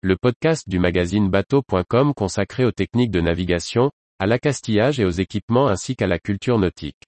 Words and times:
le 0.00 0.16
podcast 0.16 0.68
du 0.68 0.78
magazine 0.78 1.28
bateau.com 1.28 2.14
consacré 2.14 2.64
aux 2.64 2.70
techniques 2.70 3.10
de 3.10 3.20
navigation, 3.20 3.90
à 4.20 4.26
l'accastillage 4.26 5.00
et 5.00 5.04
aux 5.04 5.10
équipements 5.10 5.66
ainsi 5.66 5.96
qu'à 5.96 6.06
la 6.06 6.20
culture 6.20 6.56
nautique. 6.56 7.02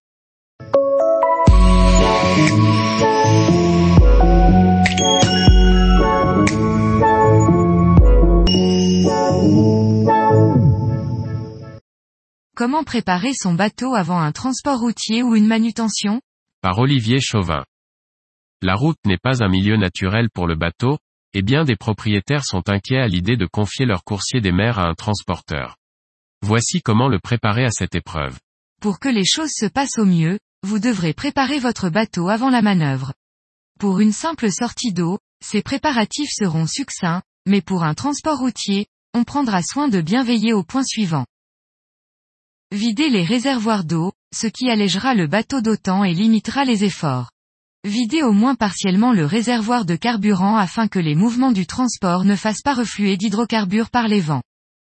Comment 12.57 12.83
préparer 12.83 13.31
son 13.35 13.55
bateau 13.55 13.95
avant 13.95 14.19
un 14.19 14.33
transport 14.33 14.81
routier 14.81 15.23
ou 15.23 15.37
une 15.37 15.47
manutention? 15.47 16.21
Par 16.61 16.81
Olivier 16.81 17.21
Chauvin. 17.21 17.65
La 18.63 18.75
route 18.75 18.99
n'est 19.07 19.17
pas 19.17 19.45
un 19.45 19.49
milieu 19.49 19.77
naturel 19.77 20.29
pour 20.29 20.49
le 20.49 20.57
bateau, 20.57 20.99
et 21.35 21.43
bien 21.43 21.65
des 21.65 21.77
propriétaires 21.77 22.45
sont 22.45 22.69
inquiets 22.69 23.01
à 23.01 23.09
l'idée 23.09 23.37
de 23.37 23.47
confier 23.47 23.87
leur 23.87 24.05
coursier 24.05 24.41
des 24.41 24.53
mers 24.53 24.79
à 24.79 24.89
un 24.89 24.95
transporteur. 24.95 25.77
Voici 26.43 26.81
comment 26.83 27.09
le 27.09 27.19
préparer 27.19 27.65
à 27.65 27.71
cette 27.71 27.95
épreuve. 27.95 28.39
Pour 28.81 28.99
que 28.99 29.09
les 29.09 29.27
choses 29.27 29.53
se 29.55 29.67
passent 29.67 29.99
au 29.99 30.07
mieux, 30.07 30.39
vous 30.63 30.79
devrez 30.79 31.13
préparer 31.13 31.59
votre 31.59 31.91
bateau 31.91 32.29
avant 32.29 32.51
la 32.51 32.63
manœuvre. 32.63 33.13
Pour 33.79 34.01
une 34.01 34.13
simple 34.13 34.51
sortie 34.51 34.93
d'eau, 34.93 35.19
ces 35.43 35.63
préparatifs 35.63 36.31
seront 36.33 36.67
succincts, 36.67 37.23
mais 37.47 37.63
pour 37.63 37.83
un 37.85 37.95
transport 37.95 38.39
routier, 38.39 38.87
on 39.15 39.25
prendra 39.25 39.63
soin 39.63 39.89
de 39.89 40.01
bien 40.01 40.23
veiller 40.23 40.53
au 40.53 40.63
point 40.63 40.85
suivant. 40.85 41.27
Vider 42.73 43.09
les 43.09 43.25
réservoirs 43.25 43.85
d'eau, 43.85 44.13
ce 44.35 44.47
qui 44.47 44.71
allégera 44.71 45.15
le 45.15 45.27
bateau 45.27 45.61
d'autant 45.61 46.05
et 46.05 46.15
limitera 46.15 46.65
les 46.65 46.85
efforts. 46.85 47.31
Videz 47.85 48.23
au 48.23 48.33
moins 48.33 48.55
partiellement 48.55 49.13
le 49.13 49.25
réservoir 49.25 49.87
de 49.87 49.97
carburant 49.97 50.57
afin 50.57 50.87
que 50.87 50.99
les 50.99 51.15
mouvements 51.15 51.51
du 51.51 51.67
transport 51.67 52.25
ne 52.25 52.37
fassent 52.37 52.61
pas 52.61 52.75
refluer 52.75 53.17
d'hydrocarbures 53.17 53.89
par 53.89 54.07
les 54.07 54.21
vents. 54.21 54.43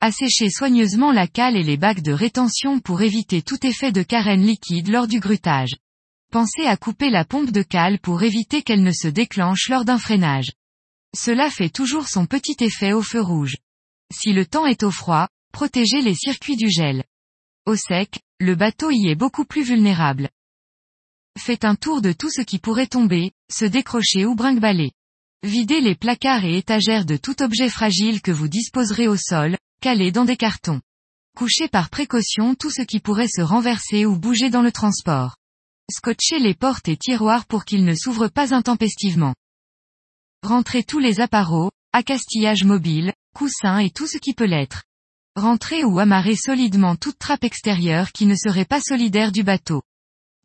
Asséchez 0.01 0.51
soigneusement 0.51 1.11
la 1.11 1.25
cale 1.25 1.57
et 1.57 1.63
les 1.63 1.77
bacs 1.77 2.03
de 2.03 2.11
rétention 2.11 2.79
pour 2.79 3.01
éviter 3.01 3.41
tout 3.41 3.65
effet 3.65 3.91
de 3.91 4.03
carène 4.03 4.45
liquide 4.45 4.89
lors 4.89 5.07
du 5.07 5.19
grutage. 5.19 5.75
Pensez 6.31 6.67
à 6.67 6.77
couper 6.77 7.09
la 7.09 7.25
pompe 7.25 7.49
de 7.49 7.63
cale 7.63 7.97
pour 7.97 8.21
éviter 8.21 8.61
qu'elle 8.61 8.83
ne 8.83 8.91
se 8.91 9.07
déclenche 9.07 9.67
lors 9.67 9.83
d'un 9.83 9.97
freinage. 9.97 10.51
Cela 11.17 11.49
fait 11.49 11.69
toujours 11.69 12.07
son 12.07 12.27
petit 12.27 12.57
effet 12.59 12.93
au 12.93 13.01
feu 13.01 13.21
rouge. 13.21 13.57
Si 14.13 14.31
le 14.31 14.45
temps 14.45 14.67
est 14.67 14.83
au 14.83 14.91
froid, 14.91 15.27
protégez 15.51 16.01
les 16.01 16.13
circuits 16.13 16.57
du 16.57 16.69
gel. 16.69 17.03
Au 17.65 17.75
sec, 17.75 18.19
le 18.39 18.53
bateau 18.53 18.91
y 18.91 19.07
est 19.07 19.15
beaucoup 19.15 19.45
plus 19.45 19.63
vulnérable. 19.63 20.29
Faites 21.37 21.65
un 21.65 21.75
tour 21.75 22.01
de 22.01 22.11
tout 22.11 22.29
ce 22.29 22.41
qui 22.41 22.59
pourrait 22.59 22.87
tomber, 22.87 23.31
se 23.51 23.65
décrocher 23.65 24.25
ou 24.25 24.35
brinque-baller. 24.35 24.91
Videz 25.43 25.81
les 25.81 25.95
placards 25.95 26.45
et 26.45 26.57
étagères 26.57 27.05
de 27.05 27.17
tout 27.17 27.43
objet 27.43 27.69
fragile 27.69 28.21
que 28.21 28.31
vous 28.31 28.47
disposerez 28.47 29.07
au 29.07 29.17
sol, 29.17 29.57
calé 29.81 30.11
dans 30.11 30.25
des 30.25 30.37
cartons. 30.37 30.81
Couchez 31.37 31.67
par 31.67 31.89
précaution 31.89 32.55
tout 32.55 32.71
ce 32.71 32.81
qui 32.81 32.99
pourrait 32.99 33.27
se 33.27 33.41
renverser 33.41 34.05
ou 34.05 34.17
bouger 34.17 34.49
dans 34.49 34.61
le 34.61 34.71
transport. 34.71 35.35
Scotchez 35.91 36.39
les 36.39 36.55
portes 36.55 36.87
et 36.87 36.97
tiroirs 36.97 37.45
pour 37.45 37.65
qu'ils 37.65 37.85
ne 37.85 37.93
s'ouvrent 37.93 38.29
pas 38.29 38.55
intempestivement. 38.55 39.35
Rentrez 40.41 40.83
tous 40.83 40.99
les 40.99 41.19
appareaux, 41.19 41.69
accastillage 41.93 42.63
mobile, 42.63 43.13
coussins 43.35 43.79
et 43.79 43.91
tout 43.91 44.07
ce 44.07 44.17
qui 44.17 44.33
peut 44.33 44.45
l'être. 44.45 44.83
Rentrez 45.35 45.83
ou 45.83 45.99
amarrez 45.99 46.37
solidement 46.37 46.95
toute 46.95 47.19
trappe 47.19 47.43
extérieure 47.43 48.13
qui 48.13 48.25
ne 48.25 48.35
serait 48.35 48.65
pas 48.65 48.79
solidaire 48.79 49.31
du 49.31 49.43
bateau. 49.43 49.83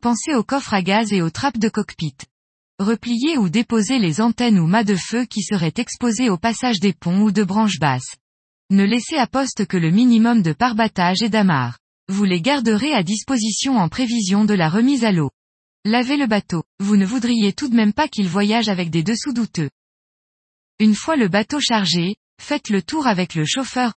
Pensez 0.01 0.33
aux 0.33 0.43
coffres 0.43 0.73
à 0.73 0.81
gaz 0.81 1.13
et 1.13 1.21
aux 1.21 1.29
trappes 1.29 1.59
de 1.59 1.69
cockpit. 1.69 2.15
Repliez 2.79 3.37
ou 3.37 3.49
déposez 3.49 3.99
les 3.99 4.19
antennes 4.19 4.57
ou 4.57 4.65
mâts 4.65 4.83
de 4.83 4.95
feu 4.95 5.25
qui 5.25 5.43
seraient 5.43 5.75
exposés 5.77 6.27
au 6.27 6.37
passage 6.37 6.79
des 6.79 6.91
ponts 6.91 7.21
ou 7.21 7.31
de 7.31 7.43
branches 7.43 7.77
basses. 7.77 8.15
Ne 8.71 8.83
laissez 8.83 9.17
à 9.17 9.27
poste 9.27 9.67
que 9.67 9.77
le 9.77 9.91
minimum 9.91 10.41
de 10.41 10.53
parbattage 10.53 11.21
et 11.21 11.29
d'amarre. 11.29 11.77
Vous 12.07 12.23
les 12.23 12.41
garderez 12.41 12.95
à 12.95 13.03
disposition 13.03 13.77
en 13.77 13.89
prévision 13.89 14.43
de 14.43 14.55
la 14.55 14.69
remise 14.69 15.05
à 15.05 15.11
l'eau. 15.11 15.29
Lavez 15.85 16.17
le 16.17 16.25
bateau, 16.25 16.63
vous 16.79 16.97
ne 16.97 17.05
voudriez 17.05 17.53
tout 17.53 17.67
de 17.67 17.75
même 17.75 17.93
pas 17.93 18.07
qu'il 18.07 18.27
voyage 18.27 18.69
avec 18.69 18.89
des 18.89 19.03
dessous 19.03 19.33
douteux. 19.33 19.69
Une 20.79 20.95
fois 20.95 21.15
le 21.15 21.27
bateau 21.27 21.59
chargé, 21.59 22.15
faites 22.41 22.71
le 22.71 22.81
tour 22.81 23.05
avec 23.05 23.35
le 23.35 23.45
chauffeur. 23.45 23.93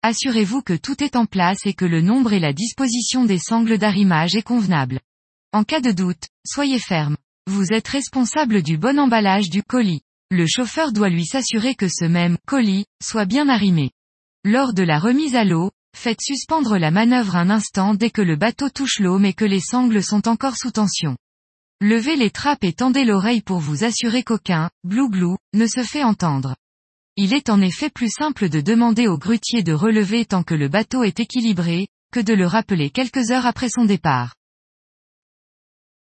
Assurez-vous 0.00 0.62
que 0.62 0.72
tout 0.72 1.04
est 1.04 1.14
en 1.14 1.26
place 1.26 1.66
et 1.66 1.74
que 1.74 1.84
le 1.84 2.00
nombre 2.00 2.32
et 2.32 2.40
la 2.40 2.54
disposition 2.54 3.26
des 3.26 3.38
sangles 3.38 3.76
d'arrimage 3.76 4.34
est 4.34 4.40
convenable. 4.40 5.00
En 5.54 5.64
cas 5.64 5.80
de 5.80 5.90
doute, 5.90 6.28
soyez 6.46 6.78
ferme. 6.78 7.18
Vous 7.46 7.74
êtes 7.74 7.88
responsable 7.88 8.62
du 8.62 8.78
bon 8.78 8.98
emballage 8.98 9.50
du 9.50 9.62
colis. 9.62 10.00
Le 10.30 10.46
chauffeur 10.46 10.92
doit 10.92 11.10
lui 11.10 11.26
s'assurer 11.26 11.74
que 11.74 11.88
ce 11.88 12.06
même 12.06 12.38
colis 12.46 12.86
soit 13.02 13.26
bien 13.26 13.50
arrimé. 13.50 13.90
Lors 14.44 14.72
de 14.72 14.82
la 14.82 14.98
remise 14.98 15.36
à 15.36 15.44
l'eau, 15.44 15.70
faites 15.94 16.22
suspendre 16.22 16.78
la 16.78 16.90
manœuvre 16.90 17.36
un 17.36 17.50
instant 17.50 17.92
dès 17.92 18.08
que 18.08 18.22
le 18.22 18.36
bateau 18.36 18.70
touche 18.70 18.98
l'eau 18.98 19.18
mais 19.18 19.34
que 19.34 19.44
les 19.44 19.60
sangles 19.60 20.02
sont 20.02 20.26
encore 20.26 20.56
sous 20.56 20.70
tension. 20.70 21.18
Levez 21.82 22.16
les 22.16 22.30
trappes 22.30 22.64
et 22.64 22.72
tendez 22.72 23.04
l'oreille 23.04 23.42
pour 23.42 23.58
vous 23.58 23.84
assurer 23.84 24.22
qu'aucun 24.22 24.70
glou-glou 24.86 25.36
ne 25.52 25.66
se 25.66 25.82
fait 25.82 26.02
entendre. 26.02 26.56
Il 27.18 27.34
est 27.34 27.50
en 27.50 27.60
effet 27.60 27.90
plus 27.90 28.10
simple 28.10 28.48
de 28.48 28.62
demander 28.62 29.06
au 29.06 29.18
grutier 29.18 29.62
de 29.62 29.74
relever 29.74 30.24
tant 30.24 30.44
que 30.44 30.54
le 30.54 30.68
bateau 30.68 31.02
est 31.02 31.20
équilibré, 31.20 31.88
que 32.10 32.20
de 32.20 32.32
le 32.32 32.46
rappeler 32.46 32.88
quelques 32.88 33.30
heures 33.30 33.44
après 33.44 33.68
son 33.68 33.84
départ. 33.84 34.32